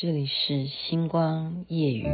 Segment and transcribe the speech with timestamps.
[0.00, 2.06] 这里是星光夜雨。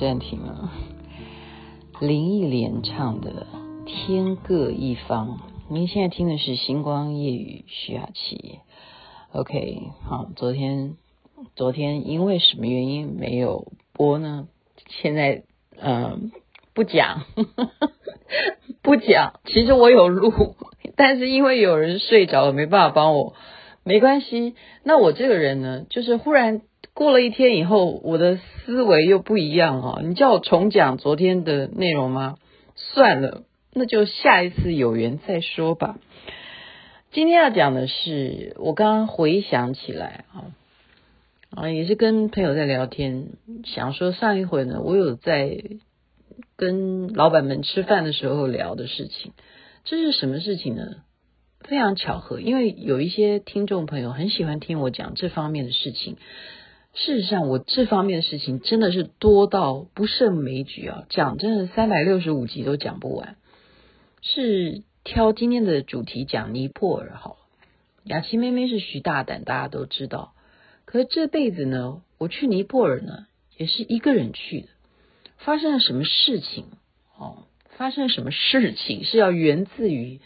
[0.00, 0.72] 暂停了。
[2.00, 3.46] 林忆莲唱的
[3.84, 5.28] 《天各一方》，
[5.68, 8.60] 您现在听的是《星光夜雨》徐雅琪。
[9.32, 10.96] OK，好，昨天
[11.54, 14.48] 昨天因为什么原因没有播呢？
[14.88, 15.42] 现在
[15.76, 16.18] 嗯、呃、
[16.72, 17.26] 不讲
[18.80, 19.34] 不讲。
[19.44, 20.32] 其实我有录，
[20.96, 23.34] 但是因为有人睡着了，没办法帮我。
[23.84, 26.62] 没关系，那我这个人呢，就是忽然。
[26.94, 30.00] 过了一天以后，我的思维又不一样哦。
[30.04, 32.36] 你叫我重讲昨天的内容吗？
[32.74, 35.98] 算了，那就下一次有缘再说吧。
[37.12, 40.52] 今天要讲的是，我刚刚回想起来啊，
[41.50, 43.28] 啊，也是跟朋友在聊天，
[43.64, 45.62] 想说上一回呢，我有在
[46.56, 49.32] 跟老板们吃饭的时候聊的事情。
[49.84, 50.84] 这是什么事情呢？
[51.60, 56.16] 非常巧合，因为有一些听众朋友很喜欢听我讲这方面的事情。
[56.92, 61.06] 事实上，我这方面的事情真的是多到不胜枚举啊！
[61.08, 63.36] 讲真的，三百六十五集都讲不完。
[64.22, 67.36] 是挑今天的主题讲尼泊尔好了。
[68.04, 70.34] 雅琪妹妹是徐大胆，大家都知道。
[70.84, 74.68] 可是这辈子呢，我去尼泊尔呢，也是一个人去的。
[75.38, 76.64] 发生了什么事情？
[77.16, 77.44] 哦，
[77.76, 80.20] 发生了什么事情是要源自于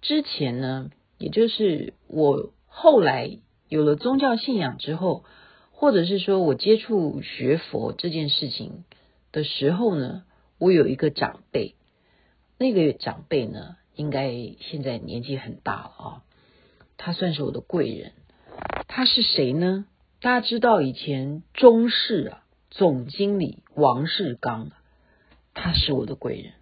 [0.00, 0.90] 之前呢？
[1.18, 3.38] 也就是我后来
[3.68, 5.22] 有了宗教信仰之后。
[5.80, 8.82] 或者是说我接触学佛这件事情
[9.30, 10.24] 的时候呢，
[10.58, 11.76] 我有一个长辈，
[12.58, 16.22] 那个长辈呢，应该现在年纪很大了啊，
[16.96, 18.10] 他算是我的贵人。
[18.88, 19.86] 他是谁呢？
[20.20, 24.72] 大家知道以前中视啊总经理王世刚，
[25.54, 26.54] 他是我的贵人。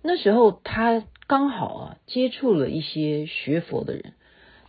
[0.00, 4.14] 那时候他刚好啊接触了一些学佛的人，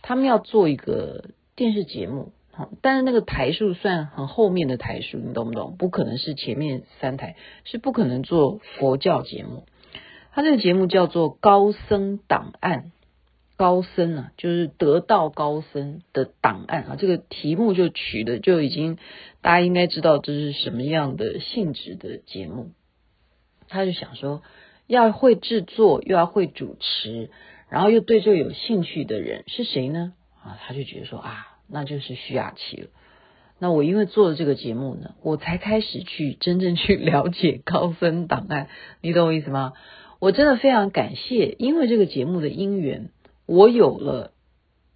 [0.02, 2.32] 他们要做一个电视节目。
[2.82, 5.76] 但是那个台数算很后面的台数，你懂不懂？
[5.78, 9.64] 不可能是前面三台，是不可能做佛教节目。
[10.32, 12.78] 他这个节目叫做《高僧档案》，
[13.56, 16.96] 高僧啊，就是得道高僧的档案啊。
[16.98, 18.98] 这个题目就取的就已经，
[19.40, 22.72] 大家应该知道这是什么样的性质的节目。
[23.68, 24.42] 他就想说，
[24.86, 27.30] 要会制作，又要会主持，
[27.70, 30.12] 然后又对这有兴趣的人是谁呢？
[30.42, 31.48] 啊，他就觉得说啊。
[31.68, 32.88] 那就是徐雅琪了。
[33.58, 38.68] 那我因为做了这个节目呢，我才开始去真正去了解高分档案。
[39.00, 39.74] 你懂我意思吗？
[40.18, 43.10] 我真的非常感谢，因为这个节目的因缘，
[43.46, 44.32] 我有了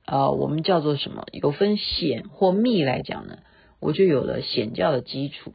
[0.05, 1.25] 啊、呃，我们叫做什么？
[1.33, 3.39] 有分显或密来讲呢，
[3.81, 5.53] 我就有了显教的基础。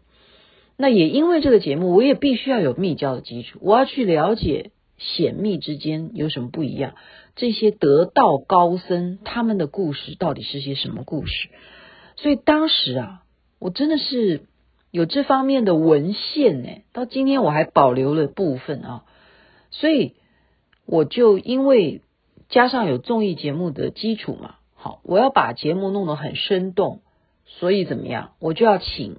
[0.77, 6.93] 那也因为这个节目，我也必须要有密教的基础，我要去了解显密之间有什么不一样。
[7.35, 11.49] 这些得道高僧他们的故事到底是些什么故事？
[12.17, 13.23] 所以当时啊，
[13.57, 14.43] 我真的是
[14.91, 19.05] 有这方面的文献呢，到今天我还保留了部分啊。
[19.71, 20.13] 所以
[20.85, 22.01] 我就因为
[22.49, 27.01] 加上有综艺节目的基础嘛，好，我要把节目弄得很生动，
[27.45, 29.17] 所以怎么样，我就要请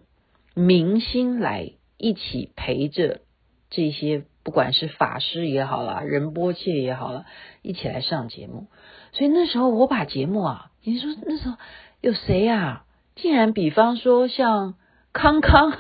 [0.54, 3.22] 明星来一起陪着
[3.69, 4.25] 这些。
[4.45, 7.25] 不管是法师也好啦，仁波切也好了，
[7.63, 8.67] 一起来上节目。
[9.13, 11.57] 所以那时候我把节目啊，你说那时候
[12.01, 12.85] 有谁啊？
[13.15, 14.75] 竟然比方说像
[15.12, 15.75] 康康，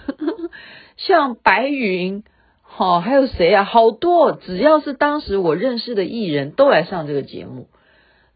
[0.96, 2.24] 像白云，
[2.62, 3.64] 好、哦，还有谁啊？
[3.64, 7.68] 好多，只要是当时我认识的艺人都来上这个节目。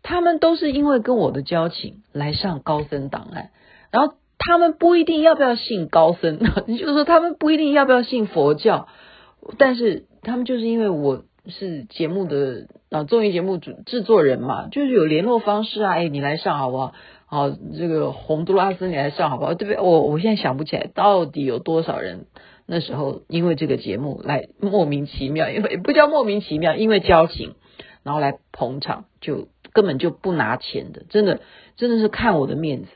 [0.02, 3.50] 他们都是因为跟我的交情来上高僧档案，
[3.90, 6.38] 然后他们不一定要不要信高僧，
[6.68, 8.86] 你 就说他们不一定要不要信佛教，
[9.58, 10.04] 但是。
[10.26, 16.94] 他们就是因为我是节目的啊综艺节目主制作人嘛，就是有联络方式啊，哎，你来上好不好？
[17.26, 19.54] 好，这个洪都拉斯你来上好不好？
[19.54, 19.80] 对不对？
[19.80, 22.26] 我我现在想不起来到底有多少人
[22.66, 27.54] 那时候因为这个节目来莫名其妙，因为不叫莫名其妙，因为交情，
[28.02, 31.40] 然后来捧场，就根本就不拿钱的，真的
[31.76, 32.88] 真的是看我的面子。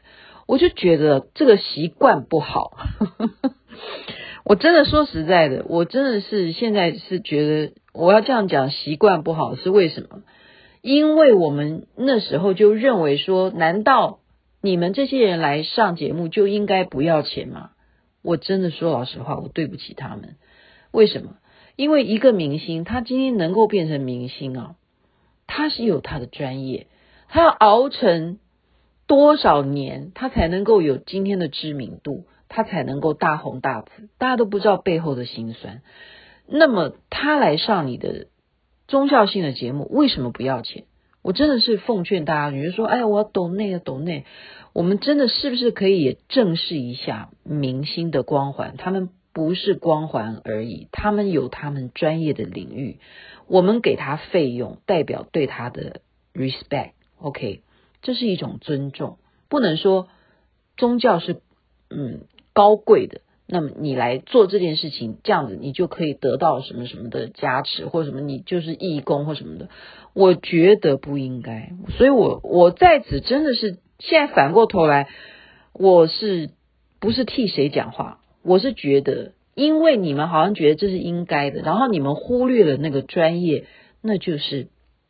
[0.49, 2.77] 我就觉得这个习惯不好。
[4.45, 10.23] 我真的说实在的，我真的是现在是觉得我要这样讲习惯不好是为什么？
[10.83, 14.21] 因为我们那时候就认为说，难道
[14.63, 17.71] 你们这些人来上节目就应该不要钱吗？
[18.23, 20.37] 我真的说老实话，我对不起他们。
[20.91, 21.37] 为什么？
[21.77, 24.75] 因为一个明星，他今天能够变成明星啊，
[25.47, 26.87] 他是有他的专业，
[27.29, 28.39] 他要熬成
[29.07, 35.81] 多少年，他才能够有今天的知名度，他才能够大红大紫，大家都不知道背后的辛酸。
[36.47, 38.27] 那么他来上你的
[38.89, 40.85] 宗教性的节目，为什么不要钱？
[41.23, 44.25] 我真的是奉劝大家，你就说，哎，我要抖内啊，抖内，
[44.73, 48.75] 我们真的是不是可以也正视一下明星的光环？
[48.77, 52.99] 他们不是光环而已，他们有他们专业的领域，
[53.47, 56.01] 我们给他费用，代表对他的
[56.35, 57.63] respect，OK，
[58.03, 59.19] 这是一种尊重，
[59.49, 60.09] 不能说
[60.77, 61.43] 宗教是
[61.91, 63.21] 嗯高贵的。
[63.53, 69.69] 那么你来做这件事情，这样子你就可以得到什么什么的加持，或者什么你就是义工或什么的，
[70.15, 71.73] 我觉得不应该。
[71.99, 75.09] 所以我我在此真的是现在反过头来，
[75.73, 76.51] 我是
[77.01, 78.21] 不是替谁讲话？
[78.45, 83.65] 我是觉得，因为你们好像觉得这是应该的，然后你们忽略了那个专业，
[84.01, 84.69] 那就是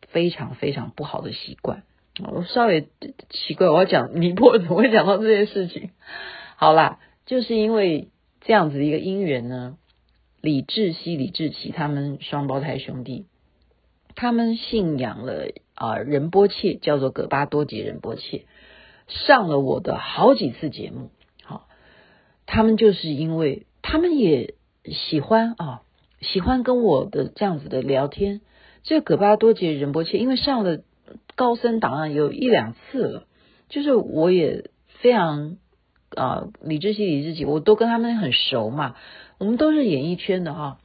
[0.08, 1.82] 非常非常不好的习惯。
[2.32, 2.88] 我稍微
[3.28, 5.90] 奇怪，我要讲尼泊尔怎么会讲到这件事情？
[6.56, 6.98] 好啦，
[7.30, 8.08] 就是因为。
[8.42, 9.76] 这样子的一个因缘呢，
[10.40, 13.26] 李志熙、李志奇他们双胞胎兄弟，
[14.14, 18.46] 他们信仰了啊仁波切，叫做葛巴多杰仁波切，
[19.08, 21.10] 上了我的好几次节目。
[21.42, 21.68] 好，
[22.46, 24.54] 他们就是因为他们也
[24.86, 25.82] 喜欢啊，
[26.22, 28.40] 喜欢跟我的这样子的聊天。
[28.84, 30.80] 这个葛巴多杰仁波切，因为上了
[31.36, 33.26] 高僧档案有一两次了，
[33.68, 35.58] 就是我也非常。
[36.16, 38.96] 啊，李志熙、李志奇，我都跟他们很熟嘛，
[39.38, 40.78] 我们都是演艺圈的哈。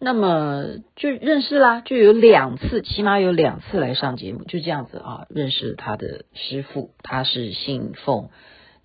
[0.00, 0.64] 那么
[0.94, 8.28] 就认识啦，就有两次，起码有两次来上节目，就这样子啊，认识他的师父，他是信奉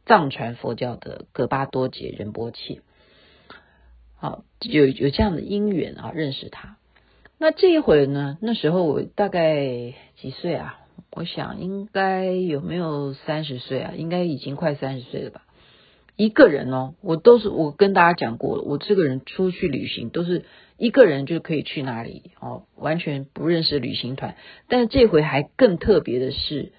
[0.06, 2.81] 藏传佛教的格巴多杰仁波切。
[4.16, 6.77] 好，有有这样的因缘啊，认识他。
[7.38, 10.80] 那这一回呢，那时候我大概几岁啊？
[11.12, 13.94] 我想应该有没有三十岁啊？
[13.95, 15.44] 应该已经快三十岁了吧。
[16.15, 20.45] 一个人哦，我都是我跟大家讲过了，我这个人出去旅行都是
[20.77, 24.36] 一个人就可以去哪里哦，完全不认识旅行团。
[24.68, 26.71] 但是这回还更特别的是，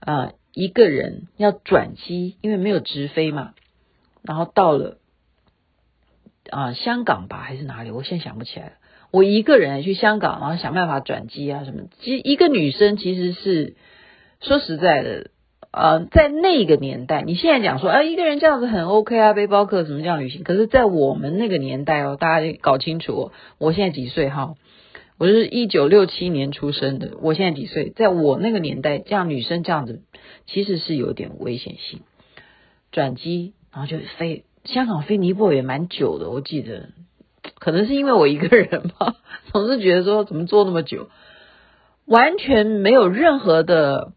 [0.00, 3.54] 啊、一个人要转机，因为没有直飞嘛，
[4.22, 4.98] 然后到了
[6.50, 8.72] 啊、香港吧还是哪里，我现在想不起来了。
[9.12, 11.84] 我一个人去香港，然后想办法转机啊什么。
[12.00, 13.76] 其实一个女生其实是
[14.40, 15.30] 说实在的。
[15.76, 20.42] 呃，在那个年代，你现在讲说，啊，一个人这样子很 OK 啊，背包客什么这样旅行。
[20.42, 24.54] 可是，在我们那个年代哦，大家搞清楚哦，我现在几岁哈？
[25.18, 27.90] 我是一九六七年出生的，我现在几岁？
[27.94, 30.00] 在我那个年代，这样女生这样子
[30.46, 32.00] 其实是有点危险性。
[32.90, 36.88] 转机，然后就飞香港飞尼泊尔也蛮久的，我记得，
[37.58, 39.16] 可能是因为我一个人吧，
[39.52, 41.10] 总是觉得说怎么坐那么久，
[42.06, 44.12] 完全没有任何的。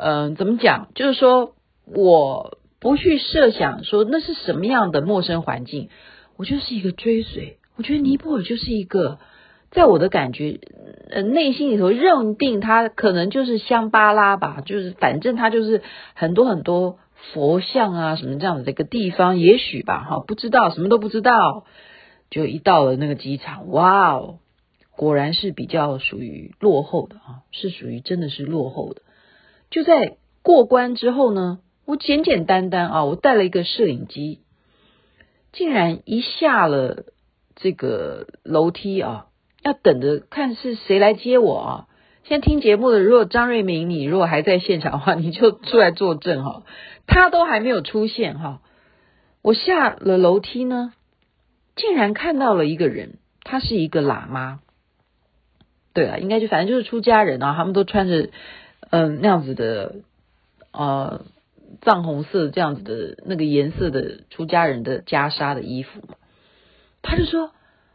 [0.00, 0.88] 嗯，怎么讲？
[0.94, 1.54] 就是说，
[1.86, 5.88] 我不去设想说那是什么样的陌生环境，
[6.36, 7.58] 我就是一个追随。
[7.76, 9.18] 我觉得尼泊尔就是一个，
[9.70, 10.60] 在我的感觉，
[11.10, 15.82] 呃，内心里头认定它可能就是香巴拉吧，就是反正它就是
[16.14, 16.98] 很多很多
[17.32, 21.64] 佛像啊什么这样子的一个地方，也许吧，哈，不知道，什么都不知道，
[22.30, 24.38] 就一到了那个机场，哇哦，
[24.96, 29.02] 果然是比较属于落后的啊，是属于真的是落后的。
[29.70, 34.40] 就在过关之后呢，我简简单单啊，我带了一个摄影机，
[35.52, 37.04] 竟然一下了
[37.54, 39.26] 这个楼梯啊，
[39.62, 41.86] 要等着看是谁来接我啊。
[42.24, 46.62] 现在听节目的，如果张瑞敏，你如果还在现场的话， 你就出来作证哈，
[47.06, 48.62] 他都还没有出现哈。
[49.42, 50.94] 我下了楼梯呢，
[51.76, 54.60] 竟然看到了一个人，他是一个喇嘛，
[55.92, 58.30] 对啊，应该就反正就是出家人啊，他们都穿着。
[58.90, 59.96] 嗯，那样子的，
[60.72, 61.22] 呃，
[61.82, 66.14] 藏红色这样子的那个颜色的出家人的袈裟的衣服嘛，
[67.02, 67.50] 他就说：“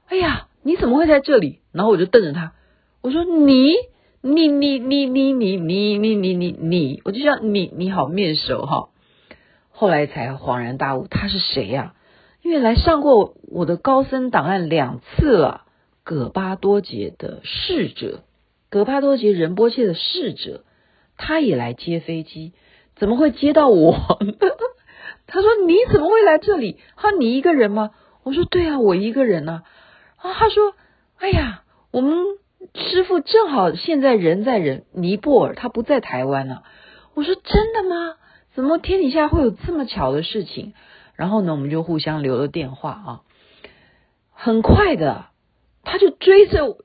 [0.08, 2.54] 哎呀，你怎么会在这里？”然后我就瞪着他，
[3.02, 3.74] 我说：“你，
[4.22, 8.90] 你，你，你，你，你，你，你，你，你，你，我就叫你，你好面熟哈。”
[9.76, 11.96] 后来才恍然大悟，他是谁呀？
[12.44, 15.64] 因为来上过我的高僧档案两次了，
[16.04, 18.22] 葛巴多杰的侍者，
[18.70, 20.64] 葛巴多杰仁波切的侍者。
[21.17, 22.53] 他也来接飞机，
[22.96, 23.93] 怎么会接到我？
[25.27, 26.79] 他说你怎么会来这里？
[26.96, 27.91] 他说你一个人吗？
[28.24, 29.63] 我说对啊，我一个人啊。
[30.17, 30.74] 啊，他说
[31.20, 32.17] 哎呀，我们
[32.75, 36.63] 师傅正好现在人在人尼泊尔，他不在台湾呢、
[37.13, 38.15] 我说真的吗？
[38.53, 40.74] 怎么天底下会有这么巧的事情？
[41.15, 43.22] 然后呢，我们就互相留了电话啊。
[44.32, 45.25] 很快的，
[45.84, 46.77] 他就追着，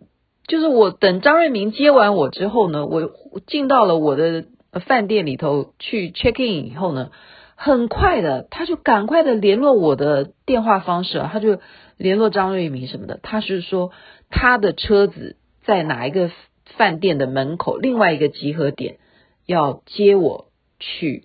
[0.49, 3.13] 就是我等张瑞明接完我之后呢，我
[3.47, 4.47] 进到了我的
[4.85, 7.11] 饭店里头去 check in 以后呢，
[7.55, 11.61] 很快的他就赶快的联络我的电话方式啊，他就
[11.97, 13.93] 联络张瑞明什么的，他是说
[14.31, 16.31] 他的车子在哪一个
[16.77, 18.99] 饭店的门口，另外一个集合点
[19.47, 20.47] 要接我
[20.79, 21.25] 去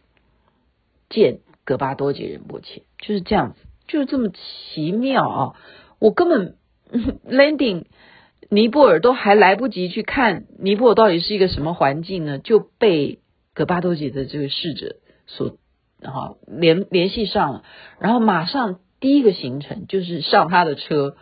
[1.10, 5.54] 见格巴多杰仁波切，就是这样子，就是这么奇妙啊。
[6.00, 6.56] 我根本
[7.26, 7.86] landing
[8.54, 13.18] 尼泊尔都还来不及去看尼泊尔到底是一个什么环境呢，就被
[13.56, 15.58] 戈巴多吉的这个侍者所
[16.04, 17.64] 哈联联系上了，
[18.00, 21.16] 然后马上第一个行程就是上他的车，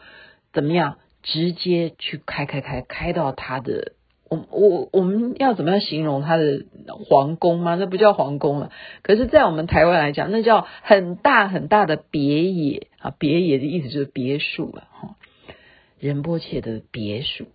[0.51, 3.93] 怎么样，直接去开开开开到他的。
[4.29, 6.63] 我我我们要怎么样形容他的
[7.05, 7.75] 皇宫吗？
[7.75, 8.71] 那不叫皇宫了。
[9.03, 13.13] 可是，在我们台湾来讲，那叫很大很大的别野啊！
[13.17, 15.15] 别野的意思就是别墅了哈。
[16.01, 17.45] 仁波切的别墅、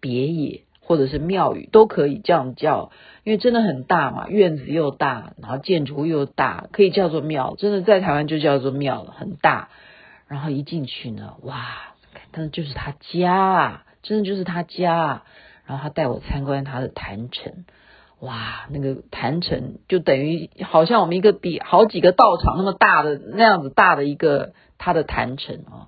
[0.00, 2.90] 别野或者是庙宇都可以这样叫，
[3.22, 7.54] 因为真的很大嘛，院子又大，然后建筑又大，可以叫做庙。
[7.56, 9.68] 真的在台湾就叫做庙了，很大。
[10.26, 11.94] 然后一进去呢，哇，
[12.32, 15.24] 真的就是他家啊，真的就是他家啊。
[15.64, 17.64] 然后他带我参观他的坛城，
[18.18, 25.86] 哇，那个坛城就等于好像我们一个比好几个道场那么大的那样子大的一个他的坛城啊。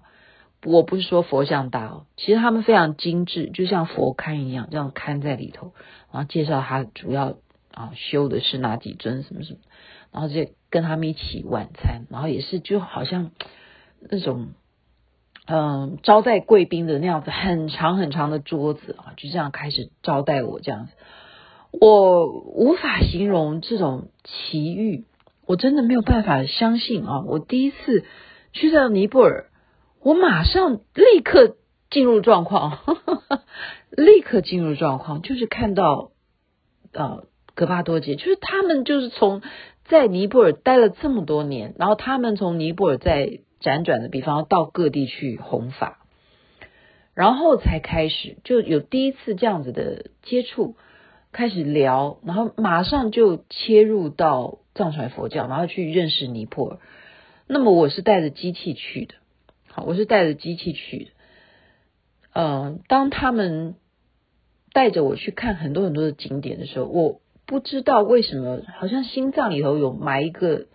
[0.64, 5.72] 我不是说佛像大哦，其实他们非常精致，就像佛龛一样，这样龛在里头，
[6.12, 7.36] 然后介绍他主要
[7.72, 9.58] 啊修的是哪几尊什么什么，
[10.12, 13.30] 然后就跟他们一起晚餐，然后也是就好像
[14.00, 14.48] 那种。
[15.50, 20.92] 嗯，招待贵宾的那样子很长很长的桌子啊，就这样开始招待我这样子，
[21.70, 25.06] 我无法形容这种奇遇，
[25.46, 27.22] 我真的没有办法相信啊！
[27.22, 28.04] 我第一次
[28.52, 29.46] 去到尼泊尔，
[30.02, 31.56] 我马上立刻
[31.90, 33.42] 进入状况，呵呵
[33.90, 36.10] 立刻进入状况，就是看到
[36.92, 37.24] 呃
[37.54, 39.42] 格巴多杰，就是他们就是从
[39.84, 43.40] 在尼泊尔待了这么多年，然后他们从尼泊尔在。
[43.60, 46.06] 辗转的，比方到各地去弘法，
[47.12, 50.76] 然后才开始就有第一次这样子的接触，
[51.32, 56.78] 开始聊，然后马上就切入到藏传佛教，然后去认识尼泊尔。
[57.48, 59.14] 那么我是带着机器去的，
[59.86, 61.10] 我是带着机器去的。
[62.34, 63.74] 嗯，当他们
[64.72, 70.66] 带着我去看很多很多的景点的时候，我不知道为什么，好像心脏里头有埋一个。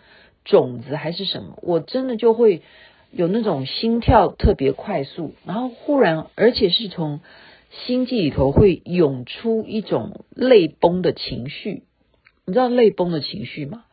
[0.45, 2.63] 种子还是什么，我真的就会
[3.12, 7.22] 有那种心跳特别快速，然后忽然，而且是从
[7.72, 11.83] 心悸里头会涌出一种泪崩的情绪。
[12.45, 13.86] 你知道泪崩的情绪吗？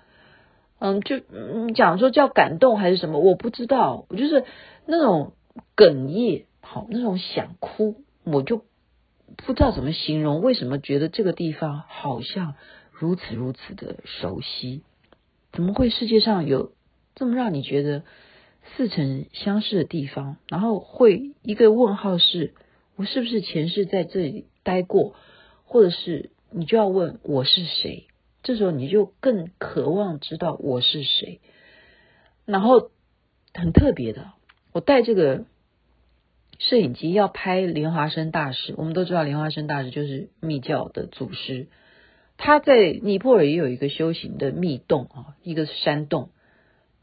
[0.81, 1.19] 嗯，就
[1.67, 4.07] 你讲说叫感动还是什么，我不知道。
[4.09, 4.43] 我就是
[4.91, 5.35] 那种
[5.77, 8.65] 哽咽，好，那种想哭，我就
[9.37, 10.41] 不知道怎么形容。
[10.41, 12.55] 为什么觉得这个地方好像
[12.91, 14.83] 如此如此的熟悉？
[15.53, 16.73] 怎么会世界上有
[17.15, 18.03] 这么让你觉得
[18.77, 20.37] 似曾相识的地方？
[20.49, 22.53] 然后会一个问号是：
[22.97, 25.15] 我是不是前世在这里待过？
[25.65, 28.09] 或者是你就要问我是谁？
[28.43, 31.41] 这时候你就更渴望知道我是谁。
[32.45, 32.91] 然后
[33.55, 34.33] 很特别的，
[34.73, 35.45] 我带这个
[36.59, 38.75] 摄影机要拍莲花生大师。
[38.77, 41.69] 我们都知道莲花生大师就是密教的祖师。
[42.37, 46.31] 他在尼泊尔也有一个修行的密洞啊，一个山洞，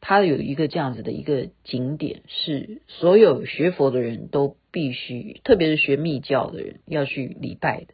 [0.01, 7.93] 他有一个这样子的一个景点，是所有学佛的人都必须，特别是学密教的人要去礼拜的。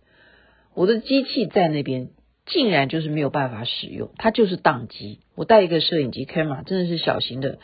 [0.74, 2.12] 我的机器在那边，
[2.46, 5.20] 竟然就是没有办法使用，它就是宕机。
[5.36, 7.60] 我带一个摄影机 camera，真的是小型的，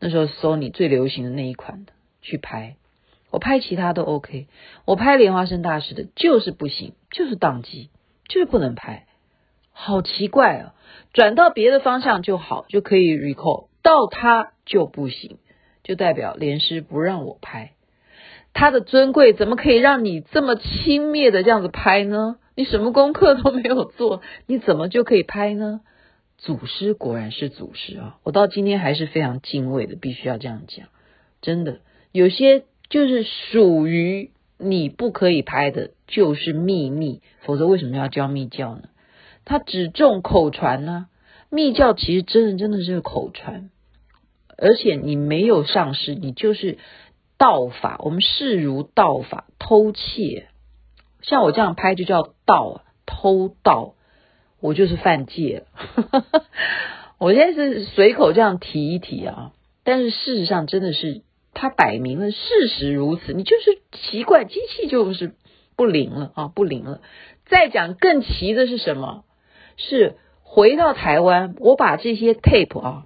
[0.00, 2.76] 那时候 Sony 最流行的那一款的去拍，
[3.30, 4.46] 我拍其他都 OK，
[4.84, 7.90] 我拍莲花生大师的就是不行，就是宕机。
[8.28, 9.06] 就是不能拍，
[9.70, 10.74] 好奇怪啊！
[11.12, 15.38] 转到别的方向就好，就可以 recall，到他就不行，
[15.84, 17.74] 就代表莲师不让我拍。
[18.52, 22.38] 他的尊贵怎么可以让你这么轻蔑的这样子拍呢？
[22.56, 25.82] 你什么功课都没有做，你怎么就可以拍呢？
[26.46, 28.18] 祖师果然是祖师啊！
[28.22, 30.86] 我到今天还是非常敬畏的，必须要这样讲。
[31.42, 31.80] 真的，
[32.12, 34.30] 有些就是属于。
[34.58, 38.84] 你不可以拍的就是秘密，否则为什么要教密教呢？
[39.44, 41.08] 他只重口传呢，
[41.50, 43.68] 密教其实真的真的是口传，
[44.56, 46.78] 而且你没有上师，你就是
[47.36, 48.00] 道法。
[48.02, 50.48] 我们视如道法，偷窃。
[51.20, 53.95] 像我这样拍就叫盗，偷盗，
[54.60, 56.24] 我就是犯戒了。
[57.18, 59.52] 我现在是随口这样提一提啊，
[59.84, 61.22] 但是事实上真的是，
[61.54, 63.32] 它摆明了事实如此。
[63.32, 65.32] 你就是奇怪，机器就是
[65.76, 67.00] 不灵了啊，不灵了。
[67.46, 69.24] 再讲更奇的是什么？
[69.76, 73.04] 是回到台湾，我把这些 tape 啊，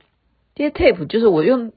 [0.55, 1.73] 这些 tape 就是我用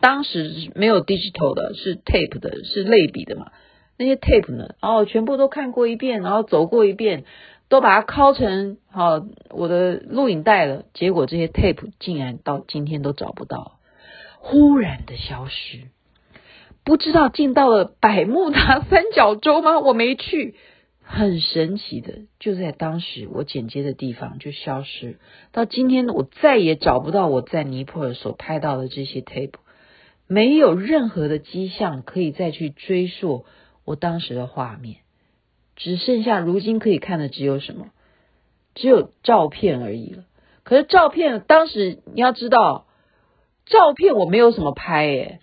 [0.00, 3.52] 当时没有 digital 的，是 tape 的，是类比的嘛。
[3.98, 7.24] 那些 tape 呢，然后全部都看过一遍，然后走过一遍，
[7.68, 10.84] 都把它拷成好我的录影带了。
[10.94, 13.78] 结果这些 tape 竟然到今天都找不到，
[14.38, 15.88] 忽然的消失，
[16.84, 19.78] 不知道进到了百慕达三角洲吗？
[19.80, 20.54] 我没去。
[21.08, 25.20] 很神奇的，就在当时我剪接的地方就消失，
[25.52, 29.52] 到今天我再也找不到我在尼泊尔所拍到的这些 tape，
[30.26, 33.44] 没有任何的迹象可以再去追溯
[33.84, 34.96] 我当时的画面，
[35.76, 37.86] 只剩下如今可以看的只有什么？
[38.74, 40.24] 只有照片而已了。
[40.64, 42.86] 可是照片当时你要知道，
[43.66, 45.40] 照片我没有什么拍诶，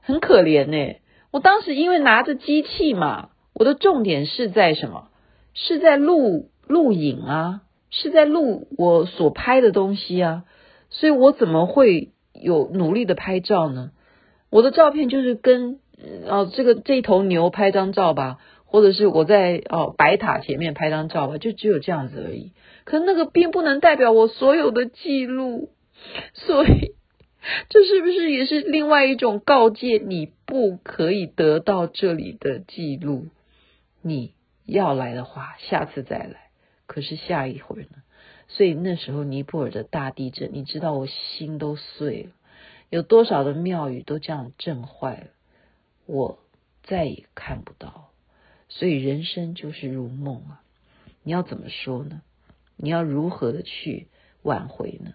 [0.00, 3.30] 很可怜诶，我当时因为拿着机器嘛。
[3.52, 5.08] 我的重点是在什么？
[5.52, 7.60] 是在录录影啊，
[7.90, 10.44] 是在录我所拍的东西啊，
[10.88, 13.90] 所以我怎么会有努力的拍照呢？
[14.48, 15.78] 我的照片就是跟
[16.26, 18.38] 哦这个这头牛拍张照吧，
[18.70, 22.52] 或者是我在哦白塔前面拍张照吧，就只有这样子而已。
[22.84, 25.70] 可那个并不能代表我所有的记录，
[26.34, 26.94] 所以
[27.68, 29.98] 这是不是也是另外一种告诫？
[29.98, 33.26] 你不可以得到这里的记录。
[34.02, 34.34] 你
[34.66, 36.50] 要来的话，下次再来。
[36.86, 38.02] 可是下一回呢？
[38.46, 42.30] 所以那时候尼泊尔的大地震，你知道我心都碎了。
[42.88, 45.26] 有多少的庙宇都这样震坏了，
[46.06, 46.38] 我
[46.84, 48.09] 再也看不到。
[48.70, 50.62] 所以人生就是如梦啊！
[51.22, 52.22] 你要怎么说呢？
[52.76, 54.06] 你要如何的去
[54.42, 55.12] 挽回呢？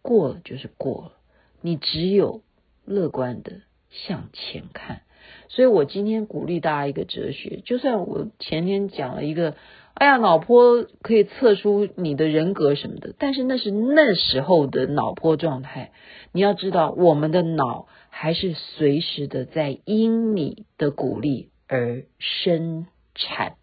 [0.00, 1.12] 过了就是过了，
[1.60, 2.42] 你只有
[2.84, 5.02] 乐观的向前看。
[5.48, 9.56] 所以我今天鼓励大家一个哲学，就算我前天讲了一个，
[9.94, 15.92] 哎呀，脑波可以测出你的人格什么的，但是那是那时候的脑波状态。
[16.32, 23.54] 你要知道，我们的脑还是随时的在因你的鼓励而生产，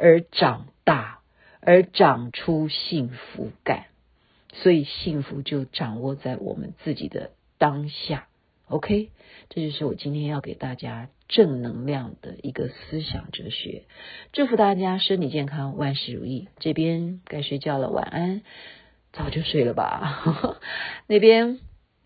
[0.00, 1.20] 而长大，
[1.60, 3.84] 而长出幸福感。
[4.54, 8.28] 所以幸福就掌握在我们自己的当下。
[8.68, 9.10] OK，
[9.50, 13.82] 这就是我今天要给大家正能量的一个思想哲学。
[14.32, 16.48] 祝福大家身体健康，万事如意。
[16.60, 18.40] 这边该睡觉了，晚安。
[19.12, 20.58] 早就睡了吧？
[21.06, 21.60] 那边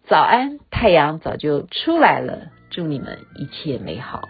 [0.08, 2.50] 早安，太阳早就出来了。
[2.70, 4.28] 祝你们一切美好。